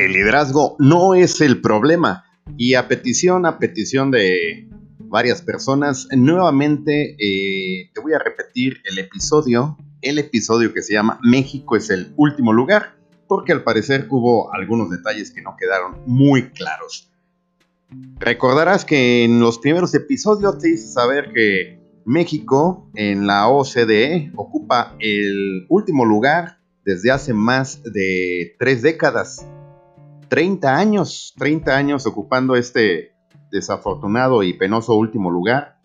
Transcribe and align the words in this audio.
El 0.00 0.14
liderazgo 0.14 0.76
no 0.78 1.14
es 1.14 1.42
el 1.42 1.60
problema. 1.60 2.24
Y 2.56 2.72
a 2.72 2.88
petición, 2.88 3.44
a 3.44 3.58
petición 3.58 4.10
de 4.10 4.66
varias 4.98 5.42
personas, 5.42 6.08
nuevamente 6.10 7.16
eh, 7.18 7.90
te 7.92 8.00
voy 8.00 8.14
a 8.14 8.18
repetir 8.18 8.78
el 8.84 8.98
episodio, 8.98 9.76
el 10.00 10.18
episodio 10.18 10.72
que 10.72 10.80
se 10.80 10.94
llama 10.94 11.20
México 11.22 11.76
es 11.76 11.90
el 11.90 12.14
último 12.16 12.54
lugar, 12.54 12.94
porque 13.28 13.52
al 13.52 13.62
parecer 13.62 14.06
hubo 14.08 14.50
algunos 14.54 14.88
detalles 14.88 15.32
que 15.32 15.42
no 15.42 15.54
quedaron 15.58 15.98
muy 16.06 16.48
claros. 16.48 17.12
Recordarás 18.18 18.86
que 18.86 19.24
en 19.24 19.38
los 19.38 19.58
primeros 19.58 19.94
episodios 19.94 20.58
te 20.60 20.70
hice 20.70 20.88
saber 20.88 21.30
que 21.34 21.78
México 22.06 22.90
en 22.94 23.26
la 23.26 23.48
OCDE 23.48 24.32
ocupa 24.34 24.96
el 24.98 25.66
último 25.68 26.06
lugar 26.06 26.58
desde 26.86 27.10
hace 27.10 27.34
más 27.34 27.82
de 27.82 28.56
tres 28.58 28.80
décadas. 28.80 29.46
30 30.30 30.78
años, 30.78 31.34
30 31.38 31.76
años 31.76 32.06
ocupando 32.06 32.54
este 32.54 33.16
desafortunado 33.50 34.44
y 34.44 34.52
penoso 34.52 34.94
último 34.94 35.28
lugar. 35.28 35.80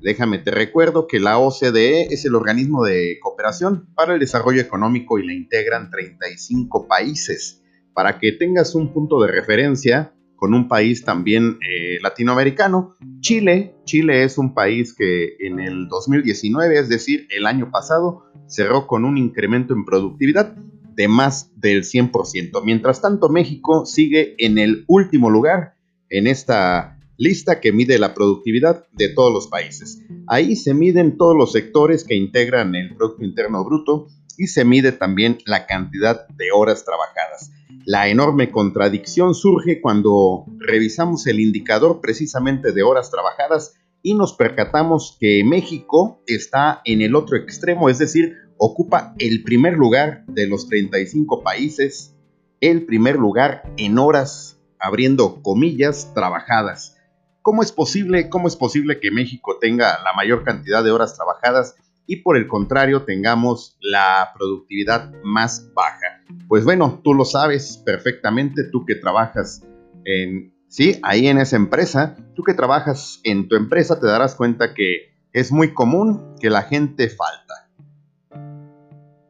Déjame 0.00 0.38
te 0.38 0.50
recuerdo 0.50 1.06
que 1.06 1.20
la 1.20 1.38
OCDE 1.38 2.04
es 2.04 2.24
el 2.24 2.34
organismo 2.34 2.82
de 2.82 3.18
cooperación 3.20 3.90
para 3.94 4.14
el 4.14 4.20
desarrollo 4.20 4.62
económico 4.62 5.18
y 5.18 5.26
la 5.26 5.34
integran 5.34 5.90
35 5.90 6.88
países. 6.88 7.62
Para 7.92 8.18
que 8.18 8.32
tengas 8.32 8.74
un 8.74 8.94
punto 8.94 9.20
de 9.20 9.30
referencia 9.30 10.14
con 10.34 10.54
un 10.54 10.66
país 10.66 11.04
también 11.04 11.58
eh, 11.60 11.98
latinoamericano, 12.00 12.96
Chile. 13.20 13.74
Chile 13.84 14.24
es 14.24 14.38
un 14.38 14.54
país 14.54 14.94
que 14.94 15.36
en 15.40 15.60
el 15.60 15.88
2019, 15.88 16.78
es 16.78 16.88
decir, 16.88 17.26
el 17.28 17.44
año 17.44 17.70
pasado, 17.70 18.24
cerró 18.46 18.86
con 18.86 19.04
un 19.04 19.18
incremento 19.18 19.74
en 19.74 19.84
productividad 19.84 20.56
de 20.94 21.08
más 21.08 21.50
del 21.56 21.82
100%. 21.82 22.62
Mientras 22.64 23.00
tanto, 23.00 23.28
México 23.28 23.86
sigue 23.86 24.34
en 24.38 24.58
el 24.58 24.84
último 24.86 25.30
lugar 25.30 25.74
en 26.08 26.26
esta 26.26 26.98
lista 27.16 27.60
que 27.60 27.72
mide 27.72 27.98
la 27.98 28.14
productividad 28.14 28.86
de 28.92 29.08
todos 29.08 29.32
los 29.32 29.48
países. 29.48 30.02
Ahí 30.26 30.56
se 30.56 30.74
miden 30.74 31.16
todos 31.18 31.36
los 31.36 31.52
sectores 31.52 32.04
que 32.04 32.14
integran 32.14 32.74
el 32.74 32.96
Producto 32.96 33.24
Interno 33.24 33.64
Bruto 33.64 34.08
y 34.38 34.46
se 34.46 34.64
mide 34.64 34.92
también 34.92 35.38
la 35.44 35.66
cantidad 35.66 36.26
de 36.28 36.46
horas 36.50 36.84
trabajadas. 36.84 37.52
La 37.84 38.08
enorme 38.08 38.50
contradicción 38.50 39.34
surge 39.34 39.80
cuando 39.82 40.46
revisamos 40.58 41.26
el 41.26 41.40
indicador 41.40 42.00
precisamente 42.00 42.72
de 42.72 42.82
horas 42.82 43.10
trabajadas 43.10 43.74
y 44.02 44.14
nos 44.14 44.32
percatamos 44.32 45.18
que 45.20 45.42
México 45.44 46.22
está 46.26 46.80
en 46.84 47.02
el 47.02 47.14
otro 47.14 47.36
extremo, 47.36 47.90
es 47.90 47.98
decir, 47.98 48.34
ocupa 48.60 49.14
el 49.18 49.42
primer 49.42 49.72
lugar 49.72 50.22
de 50.26 50.46
los 50.46 50.68
35 50.68 51.42
países, 51.42 52.14
el 52.60 52.84
primer 52.84 53.16
lugar 53.16 53.62
en 53.78 53.98
horas, 53.98 54.60
abriendo 54.78 55.42
comillas, 55.42 56.12
trabajadas. 56.12 56.98
¿Cómo 57.40 57.62
es 57.62 57.72
posible, 57.72 58.28
cómo 58.28 58.48
es 58.48 58.56
posible 58.56 59.00
que 59.00 59.10
México 59.10 59.56
tenga 59.58 59.98
la 60.04 60.12
mayor 60.14 60.44
cantidad 60.44 60.84
de 60.84 60.90
horas 60.90 61.16
trabajadas 61.16 61.74
y 62.06 62.16
por 62.16 62.36
el 62.36 62.48
contrario 62.48 63.04
tengamos 63.04 63.78
la 63.80 64.30
productividad 64.36 65.10
más 65.24 65.72
baja? 65.72 66.22
Pues 66.46 66.64
bueno, 66.64 67.00
tú 67.02 67.14
lo 67.14 67.24
sabes 67.24 67.78
perfectamente, 67.78 68.64
tú 68.64 68.84
que 68.84 68.94
trabajas 68.94 69.66
en, 70.04 70.52
sí, 70.68 71.00
ahí 71.02 71.28
en 71.28 71.38
esa 71.38 71.56
empresa, 71.56 72.14
tú 72.34 72.42
que 72.42 72.52
trabajas 72.52 73.20
en 73.24 73.48
tu 73.48 73.56
empresa 73.56 73.98
te 73.98 74.06
darás 74.06 74.34
cuenta 74.34 74.74
que 74.74 75.14
es 75.32 75.50
muy 75.50 75.72
común 75.72 76.34
que 76.38 76.50
la 76.50 76.62
gente 76.62 77.08
falta 77.08 77.49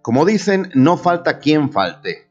como 0.03 0.25
dicen, 0.25 0.71
no 0.75 0.97
falta 0.97 1.39
quien 1.39 1.73
falte. 1.73 2.29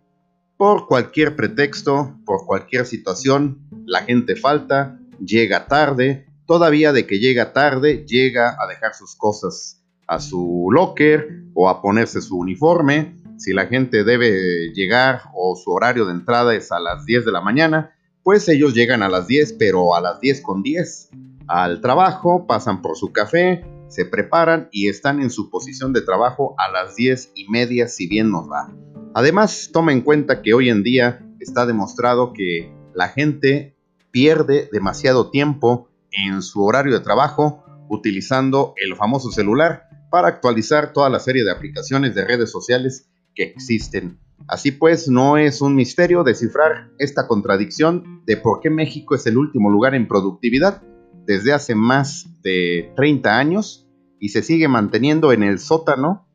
Por 0.58 0.88
cualquier 0.88 1.36
pretexto, 1.36 2.18
por 2.26 2.46
cualquier 2.46 2.86
situación, 2.86 3.70
la 3.86 4.02
gente 4.04 4.36
falta, 4.36 5.00
llega 5.24 5.68
tarde, 5.68 6.28
todavía 6.46 6.92
de 6.92 7.06
que 7.06 7.20
llega 7.20 7.54
tarde, 7.54 8.06
llega 8.06 8.58
a 8.62 8.68
dejar 8.68 8.94
sus 8.94 9.16
cosas 9.16 9.84
a 10.08 10.20
su 10.20 10.70
locker 10.72 11.44
o 11.54 11.70
a 11.70 11.82
ponerse 11.82 12.22
su 12.22 12.38
uniforme. 12.38 13.16
Si 13.38 13.54
la 13.54 13.68
gente 13.68 14.04
debe 14.04 14.74
llegar 14.74 15.22
o 15.34 15.56
su 15.56 15.72
horario 15.72 16.06
de 16.06 16.14
entrada 16.14 16.56
es 16.56 16.72
a 16.72 16.80
las 16.80 17.06
10 17.06 17.26
de 17.26 17.32
la 17.32 17.42
mañana, 17.42 17.94
pues 18.24 18.50
ellos 18.50 18.74
llegan 18.74 19.04
a 19.04 19.10
las 19.10 19.28
10, 19.28 19.54
pero 19.54 19.96
a 19.96 20.02
las 20.02 20.20
10 20.20 20.42
con 20.42 20.64
10 20.64 21.10
al 21.48 21.82
trabajo, 21.82 22.46
pasan 22.46 22.82
por 22.82 22.96
su 22.96 23.12
café, 23.12 23.66
se 23.90 24.06
preparan 24.06 24.70
y 24.72 24.88
están 24.88 25.22
en 25.22 25.30
su 25.30 25.50
posición 25.50 25.92
de 25.92 26.02
trabajo 26.02 26.56
a 26.58 26.72
las 26.72 26.96
10 26.96 27.34
y 27.36 27.50
media 27.50 27.88
si 27.88 28.08
bien 28.08 28.32
nos 28.32 28.50
va. 28.50 28.74
Además, 29.14 29.72
toma 29.74 29.92
en 29.92 30.02
cuenta 30.02 30.42
que 30.42 30.54
hoy 30.54 30.70
en 30.70 30.84
día 30.84 31.26
está 31.40 31.66
demostrado 31.66 32.32
que 32.34 32.72
la 32.94 33.10
gente 33.10 33.76
pierde 34.12 34.70
demasiado 34.72 35.30
tiempo 35.30 35.90
en 36.12 36.42
su 36.42 36.64
horario 36.64 36.94
de 36.94 37.04
trabajo 37.04 37.64
utilizando 37.90 38.74
el 38.78 38.96
famoso 38.96 39.32
celular 39.32 39.84
para 40.12 40.28
actualizar 40.28 40.94
toda 40.94 41.10
la 41.10 41.20
serie 41.20 41.44
de 41.44 41.52
aplicaciones 41.52 42.16
de 42.16 42.26
redes 42.26 42.52
sociales 42.52 43.10
que 43.36 43.44
existen. 43.44 44.20
Así 44.48 44.72
pues, 44.72 45.08
no 45.08 45.38
es 45.38 45.62
un 45.62 45.76
misterio 45.76 46.24
descifrar 46.24 46.92
esta 46.98 47.28
contradicción 47.28 48.24
de 48.26 48.38
por 48.38 48.62
qué 48.62 48.70
México 48.70 49.16
es 49.16 49.26
el 49.28 49.38
último 49.38 49.70
lugar 49.70 49.96
en 49.96 50.08
productividad 50.08 50.84
desde 51.30 51.54
hace 51.54 51.76
más 51.76 52.26
de 52.42 52.92
30 52.96 53.38
años 53.38 53.88
y 54.20 54.30
se 54.30 54.42
sigue 54.42 54.68
manteniendo 54.68 55.32
en 55.32 55.44
el 55.44 55.60
sótano. 55.60 56.28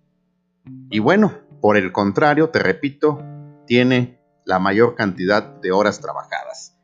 Y 0.88 1.00
bueno, 1.00 1.32
por 1.60 1.76
el 1.76 1.90
contrario, 1.90 2.50
te 2.50 2.60
repito, 2.60 3.20
tiene 3.66 4.20
la 4.44 4.60
mayor 4.60 4.94
cantidad 4.94 5.60
de 5.60 5.72
horas 5.72 6.00
trabajadas. 6.00 6.78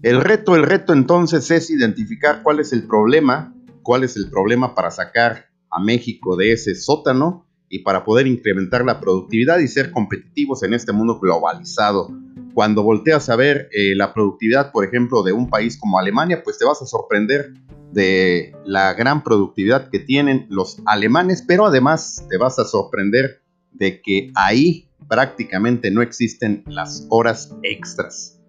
El 0.00 0.22
reto, 0.22 0.56
el 0.56 0.62
reto 0.62 0.94
entonces 0.94 1.50
es 1.50 1.68
identificar 1.68 2.42
cuál 2.42 2.58
es 2.58 2.72
el 2.72 2.86
problema, 2.86 3.54
cuál 3.82 4.02
es 4.02 4.16
el 4.16 4.30
problema 4.30 4.74
para 4.74 4.90
sacar 4.90 5.50
a 5.68 5.80
México 5.80 6.36
de 6.36 6.52
ese 6.52 6.74
sótano 6.74 7.46
y 7.68 7.80
para 7.80 8.02
poder 8.06 8.26
incrementar 8.26 8.82
la 8.82 8.98
productividad 8.98 9.58
y 9.58 9.68
ser 9.68 9.90
competitivos 9.90 10.62
en 10.62 10.72
este 10.72 10.92
mundo 10.92 11.20
globalizado 11.20 12.08
cuando 12.54 12.84
volteas 12.84 13.28
a 13.28 13.36
ver 13.36 13.68
eh, 13.72 13.94
la 13.96 14.14
productividad, 14.14 14.70
por 14.70 14.84
ejemplo, 14.84 15.22
de 15.22 15.32
un 15.32 15.50
país 15.50 15.76
como 15.76 15.98
Alemania, 15.98 16.42
pues 16.42 16.56
te 16.56 16.64
vas 16.64 16.80
a 16.80 16.86
sorprender 16.86 17.52
de 17.92 18.54
la 18.64 18.94
gran 18.94 19.22
productividad 19.22 19.90
que 19.90 19.98
tienen 19.98 20.46
los 20.48 20.80
alemanes, 20.86 21.44
pero 21.46 21.66
además 21.66 22.24
te 22.30 22.38
vas 22.38 22.58
a 22.58 22.64
sorprender 22.64 23.42
de 23.72 24.00
que 24.00 24.30
ahí 24.36 24.88
prácticamente 25.08 25.90
no 25.90 26.00
existen 26.00 26.64
las 26.66 27.06
horas 27.10 27.54
extras. 27.62 28.40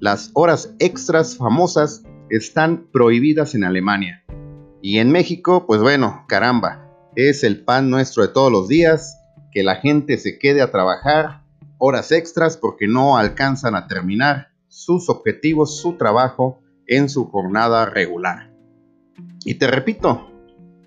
Las 0.00 0.30
horas 0.34 0.74
extras 0.78 1.36
famosas 1.36 2.02
están 2.30 2.88
prohibidas 2.92 3.54
en 3.54 3.64
Alemania. 3.64 4.24
Y 4.82 4.98
en 4.98 5.10
México, 5.12 5.66
pues 5.66 5.80
bueno, 5.80 6.24
caramba, 6.28 6.90
es 7.14 7.44
el 7.44 7.64
pan 7.64 7.90
nuestro 7.90 8.22
de 8.22 8.32
todos 8.32 8.50
los 8.50 8.68
días, 8.68 9.18
que 9.52 9.62
la 9.62 9.76
gente 9.76 10.18
se 10.18 10.38
quede 10.38 10.60
a 10.62 10.70
trabajar 10.70 11.43
horas 11.78 12.12
extras 12.12 12.56
porque 12.56 12.86
no 12.86 13.16
alcanzan 13.16 13.74
a 13.74 13.86
terminar 13.86 14.48
sus 14.68 15.08
objetivos, 15.08 15.80
su 15.80 15.96
trabajo 15.96 16.60
en 16.86 17.08
su 17.08 17.26
jornada 17.26 17.86
regular. 17.86 18.52
Y 19.44 19.54
te 19.54 19.66
repito, 19.66 20.30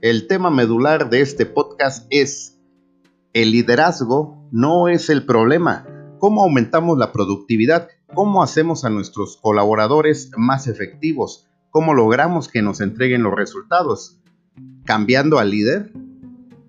el 0.01 0.27
tema 0.27 0.49
medular 0.49 1.09
de 1.09 1.21
este 1.21 1.45
podcast 1.45 2.05
es, 2.09 2.59
el 3.33 3.51
liderazgo 3.51 4.47
no 4.51 4.87
es 4.87 5.09
el 5.09 5.25
problema. 5.25 5.85
¿Cómo 6.19 6.43
aumentamos 6.43 6.97
la 6.97 7.11
productividad? 7.11 7.87
¿Cómo 8.13 8.41
hacemos 8.41 8.85
a 8.85 8.89
nuestros 8.89 9.37
colaboradores 9.37 10.31
más 10.35 10.67
efectivos? 10.67 11.47
¿Cómo 11.69 11.93
logramos 11.93 12.47
que 12.47 12.61
nos 12.61 12.81
entreguen 12.81 13.23
los 13.23 13.35
resultados? 13.35 14.19
¿Cambiando 14.85 15.39
al 15.39 15.51
líder? 15.51 15.91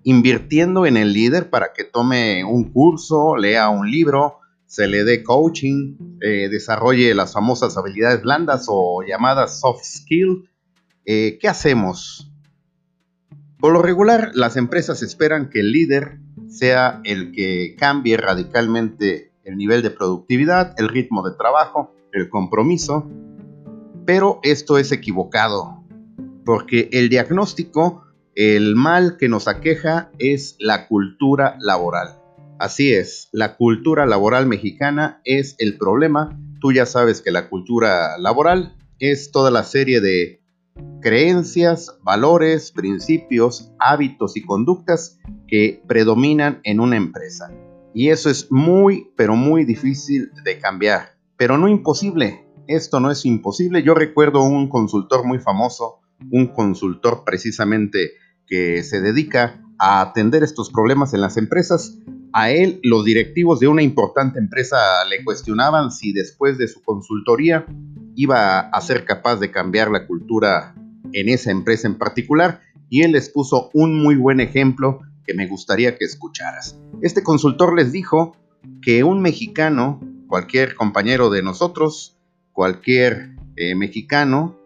Invirtiendo 0.03 0.85
en 0.85 0.97
el 0.97 1.13
líder 1.13 1.49
para 1.49 1.73
que 1.73 1.83
tome 1.83 2.43
un 2.43 2.71
curso, 2.71 3.35
lea 3.37 3.69
un 3.69 3.89
libro, 3.89 4.39
se 4.65 4.87
le 4.87 5.03
dé 5.03 5.23
coaching, 5.23 5.95
eh, 6.21 6.47
desarrolle 6.49 7.13
las 7.15 7.33
famosas 7.33 7.75
habilidades 7.77 8.21
blandas 8.21 8.65
o 8.67 9.01
llamadas 9.01 9.59
soft 9.59 9.83
skill. 9.83 10.49
Eh, 11.05 11.37
¿Qué 11.41 11.47
hacemos? 11.47 12.31
Por 13.59 13.73
lo 13.73 13.81
regular, 13.81 14.31
las 14.35 14.57
empresas 14.57 15.01
esperan 15.01 15.49
que 15.49 15.61
el 15.61 15.71
líder 15.71 16.19
sea 16.47 17.01
el 17.03 17.31
que 17.31 17.75
cambie 17.77 18.15
radicalmente 18.15 19.31
el 19.43 19.57
nivel 19.57 19.81
de 19.81 19.89
productividad, 19.89 20.75
el 20.77 20.87
ritmo 20.87 21.27
de 21.27 21.35
trabajo, 21.35 21.93
el 22.13 22.29
compromiso, 22.29 23.09
pero 24.05 24.39
esto 24.43 24.77
es 24.77 24.91
equivocado, 24.91 25.83
porque 26.45 26.89
el 26.91 27.09
diagnóstico 27.09 28.03
el 28.35 28.75
mal 28.75 29.17
que 29.17 29.29
nos 29.29 29.47
aqueja 29.47 30.11
es 30.19 30.55
la 30.59 30.87
cultura 30.87 31.55
laboral. 31.59 32.19
Así 32.59 32.93
es, 32.93 33.29
la 33.31 33.55
cultura 33.55 34.05
laboral 34.05 34.45
mexicana 34.45 35.21
es 35.23 35.55
el 35.59 35.77
problema. 35.77 36.37
Tú 36.59 36.73
ya 36.73 36.85
sabes 36.85 37.21
que 37.21 37.31
la 37.31 37.49
cultura 37.49 38.17
laboral 38.17 38.75
es 38.99 39.31
toda 39.31 39.49
la 39.49 39.63
serie 39.63 40.01
de 40.01 40.41
creencias, 41.01 41.97
valores, 42.03 42.71
principios, 42.71 43.71
hábitos 43.79 44.35
y 44.35 44.41
conductas 44.41 45.19
que 45.47 45.81
predominan 45.87 46.59
en 46.63 46.79
una 46.79 46.97
empresa. 46.97 47.51
Y 47.93 48.09
eso 48.09 48.29
es 48.29 48.51
muy, 48.51 49.11
pero 49.15 49.35
muy 49.35 49.65
difícil 49.65 50.31
de 50.43 50.59
cambiar. 50.59 51.17
Pero 51.37 51.57
no 51.57 51.67
imposible. 51.67 52.45
Esto 52.67 52.99
no 52.99 53.09
es 53.09 53.25
imposible. 53.25 53.81
Yo 53.81 53.95
recuerdo 53.95 54.43
un 54.43 54.69
consultor 54.69 55.25
muy 55.25 55.39
famoso, 55.39 55.98
un 56.31 56.47
consultor 56.47 57.23
precisamente 57.25 58.13
que 58.45 58.83
se 58.83 59.01
dedica 59.01 59.61
a 59.77 60.01
atender 60.01 60.43
estos 60.43 60.69
problemas 60.69 61.13
en 61.13 61.21
las 61.21 61.37
empresas. 61.37 61.97
A 62.33 62.51
él, 62.51 62.79
los 62.83 63.05
directivos 63.05 63.59
de 63.59 63.67
una 63.67 63.81
importante 63.81 64.39
empresa 64.39 64.77
le 65.09 65.23
cuestionaban 65.23 65.91
si 65.91 66.13
después 66.13 66.57
de 66.57 66.67
su 66.67 66.81
consultoría 66.83 67.65
iba 68.15 68.59
a 68.59 68.81
ser 68.81 69.05
capaz 69.05 69.37
de 69.37 69.51
cambiar 69.51 69.89
la 69.89 70.05
cultura 70.05 70.75
en 71.13 71.29
esa 71.29 71.51
empresa 71.51 71.87
en 71.87 71.97
particular 71.97 72.61
y 72.89 73.03
él 73.03 73.13
les 73.13 73.29
puso 73.29 73.69
un 73.73 74.01
muy 74.01 74.15
buen 74.15 74.39
ejemplo 74.39 74.99
que 75.25 75.33
me 75.33 75.47
gustaría 75.47 75.95
que 75.95 76.05
escucharas. 76.05 76.77
Este 77.01 77.23
consultor 77.23 77.75
les 77.75 77.91
dijo 77.91 78.35
que 78.81 79.03
un 79.03 79.21
mexicano, 79.21 80.01
cualquier 80.27 80.75
compañero 80.75 81.29
de 81.29 81.43
nosotros, 81.43 82.17
cualquier 82.51 83.35
eh, 83.55 83.75
mexicano, 83.75 84.58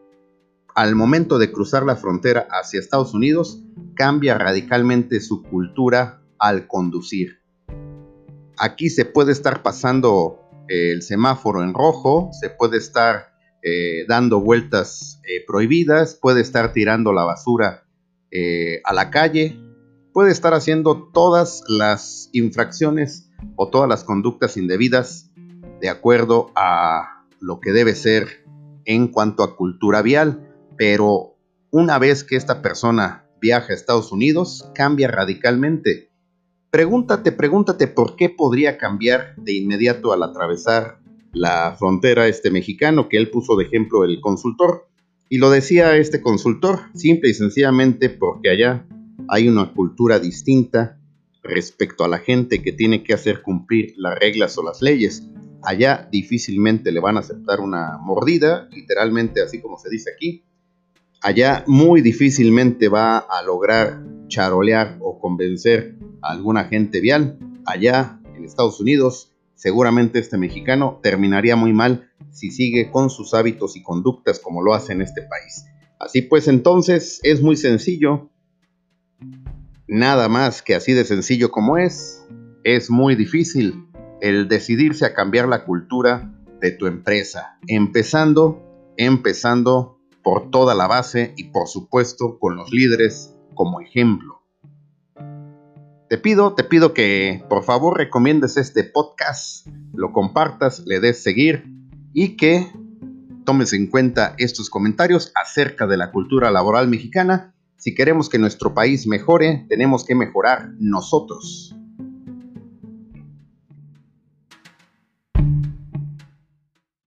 al 0.75 0.95
momento 0.95 1.37
de 1.37 1.51
cruzar 1.51 1.83
la 1.83 1.95
frontera 1.95 2.47
hacia 2.49 2.79
Estados 2.79 3.13
Unidos, 3.13 3.61
cambia 3.95 4.37
radicalmente 4.37 5.19
su 5.19 5.43
cultura 5.43 6.21
al 6.39 6.67
conducir. 6.67 7.41
Aquí 8.57 8.89
se 8.89 9.05
puede 9.05 9.31
estar 9.31 9.63
pasando 9.63 10.39
el 10.67 11.01
semáforo 11.01 11.63
en 11.63 11.73
rojo, 11.73 12.29
se 12.39 12.49
puede 12.49 12.77
estar 12.77 13.33
eh, 13.61 14.05
dando 14.07 14.39
vueltas 14.39 15.21
eh, 15.27 15.43
prohibidas, 15.45 16.15
puede 16.15 16.41
estar 16.41 16.73
tirando 16.73 17.13
la 17.13 17.23
basura 17.23 17.81
a 18.83 18.93
la 18.93 19.11
calle, 19.11 19.59
puede 20.11 20.31
estar 20.31 20.55
haciendo 20.55 21.09
todas 21.13 21.63
las 21.67 22.29
infracciones 22.33 23.29
o 23.55 23.69
todas 23.69 23.89
las 23.89 24.03
conductas 24.03 24.57
indebidas 24.57 25.31
de 25.81 25.89
acuerdo 25.89 26.51
a 26.55 27.25
lo 27.39 27.59
que 27.59 27.71
debe 27.71 27.93
ser 27.93 28.45
en 28.85 29.09
cuanto 29.09 29.43
a 29.43 29.55
cultura 29.55 30.01
vial, 30.01 30.52
pero 30.83 31.37
una 31.71 31.97
vez 31.97 32.25
que 32.25 32.35
esta 32.35 32.61
persona 32.61 33.25
viaja 33.39 33.71
a 33.71 33.73
Estados 33.73 34.11
Unidos, 34.11 34.69
cambia 34.75 35.07
radicalmente. 35.07 36.09
Pregúntate, 36.71 37.31
pregúntate 37.31 37.87
por 37.87 38.17
qué 38.17 38.29
podría 38.29 38.77
cambiar 38.77 39.33
de 39.37 39.53
inmediato 39.53 40.11
al 40.11 40.23
atravesar 40.23 40.99
la 41.31 41.73
frontera 41.79 42.27
este 42.27 42.51
mexicano 42.51 43.07
que 43.07 43.15
él 43.15 43.31
puso 43.31 43.55
de 43.55 43.63
ejemplo 43.63 44.03
el 44.03 44.19
consultor. 44.19 44.89
Y 45.29 45.37
lo 45.37 45.49
decía 45.51 45.95
este 45.95 46.19
consultor, 46.19 46.81
simple 46.95 47.29
y 47.29 47.33
sencillamente 47.33 48.09
porque 48.09 48.49
allá 48.49 48.85
hay 49.29 49.47
una 49.47 49.71
cultura 49.71 50.19
distinta 50.19 50.99
respecto 51.43 52.03
a 52.03 52.09
la 52.09 52.19
gente 52.19 52.61
que 52.61 52.73
tiene 52.73 53.03
que 53.03 53.13
hacer 53.13 53.41
cumplir 53.41 53.93
las 53.95 54.19
reglas 54.19 54.57
o 54.57 54.63
las 54.63 54.81
leyes. 54.81 55.29
Allá 55.61 56.09
difícilmente 56.11 56.91
le 56.91 56.99
van 56.99 57.15
a 57.15 57.21
aceptar 57.21 57.61
una 57.61 57.97
mordida, 58.01 58.67
literalmente 58.73 59.41
así 59.41 59.61
como 59.61 59.77
se 59.77 59.89
dice 59.89 60.11
aquí. 60.13 60.43
Allá 61.23 61.63
muy 61.67 62.01
difícilmente 62.01 62.89
va 62.89 63.17
a 63.17 63.41
lograr 63.43 64.03
charolear 64.27 64.97
o 64.99 65.19
convencer 65.19 65.95
a 66.21 66.31
algún 66.31 66.57
agente 66.57 66.99
vial. 66.99 67.39
Allá 67.65 68.19
en 68.35 68.43
Estados 68.43 68.79
Unidos, 68.79 69.31
seguramente 69.55 70.19
este 70.19 70.37
mexicano 70.37 70.99
terminaría 71.01 71.55
muy 71.55 71.73
mal 71.73 72.09
si 72.31 72.51
sigue 72.51 72.91
con 72.91 73.09
sus 73.09 73.33
hábitos 73.33 73.75
y 73.77 73.83
conductas 73.83 74.39
como 74.39 74.61
lo 74.61 74.73
hace 74.73 74.93
en 74.93 75.01
este 75.01 75.21
país. 75.21 75.65
Así 75.97 76.21
pues 76.21 76.47
entonces 76.47 77.19
es 77.23 77.41
muy 77.41 77.55
sencillo, 77.55 78.29
Nada 79.87 80.29
más 80.29 80.61
que 80.61 80.75
así 80.75 80.93
de 80.93 81.03
sencillo 81.03 81.51
como 81.51 81.77
es, 81.77 82.25
es 82.63 82.89
muy 82.89 83.15
difícil 83.15 83.85
el 84.21 84.47
decidirse 84.47 85.05
a 85.05 85.13
cambiar 85.13 85.47
la 85.47 85.65
cultura 85.65 86.33
de 86.61 86.71
tu 86.71 86.87
empresa, 86.87 87.59
empezando, 87.67 88.93
empezando 88.95 89.92
por 90.23 90.49
toda 90.49 90.73
la 90.75 90.87
base 90.87 91.33
y 91.37 91.45
por 91.45 91.67
supuesto 91.67 92.39
con 92.39 92.55
los 92.55 92.71
líderes 92.71 93.35
como 93.53 93.81
ejemplo. 93.81 94.41
Te 96.09 96.17
pido, 96.17 96.53
te 96.53 96.63
pido 96.63 96.93
que 96.93 97.43
por 97.49 97.63
favor 97.63 97.97
recomiendes 97.97 98.57
este 98.57 98.83
podcast, 98.83 99.67
lo 99.93 100.11
compartas, 100.11 100.83
le 100.85 100.99
des 100.99 101.21
seguir 101.21 101.65
y 102.13 102.37
que 102.37 102.71
tomes 103.45 103.73
en 103.73 103.87
cuenta 103.87 104.35
estos 104.37 104.69
comentarios 104.69 105.31
acerca 105.35 105.87
de 105.87 105.97
la 105.97 106.11
cultura 106.11 106.51
laboral 106.51 106.87
mexicana 106.87 107.53
si 107.83 107.93
queremos 107.93 108.29
que 108.29 108.39
nuestro 108.39 108.73
país 108.73 109.07
mejore, 109.07 109.65
tenemos 109.67 110.05
que 110.05 110.15
mejorar 110.15 110.69
nosotros. 110.79 111.75